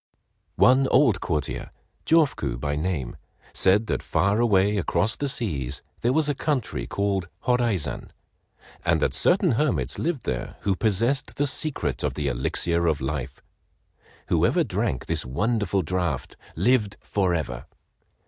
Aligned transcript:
One 0.55 0.87
old 0.87 1.19
courtier, 1.21 1.69
Jofuku 2.07 2.57
by 2.59 2.75
name, 2.75 3.17
said 3.53 3.85
that 3.85 4.01
far 4.01 4.39
away 4.39 4.77
across 4.79 5.15
the 5.15 5.29
seas 5.29 5.83
there 5.99 6.11
was 6.11 6.27
a 6.27 6.33
country 6.33 6.87
called 6.87 7.27
Horaizan, 7.45 8.09
and 8.83 8.99
that 8.99 9.13
certain 9.13 9.51
hermits 9.51 9.99
lived 9.99 10.25
there 10.25 10.55
who 10.61 10.75
possessed 10.75 11.35
the 11.35 11.45
secret 11.45 12.01
of 12.03 12.15
the 12.15 12.29
"Elixir 12.29 12.87
of 12.87 12.99
Life." 12.99 13.43
Whoever 14.29 14.63
drank 14.63 15.03
of 15.03 15.07
this 15.07 15.23
wonderful 15.23 15.83
draught 15.83 16.35
lived 16.55 16.97
forever. 17.03 17.67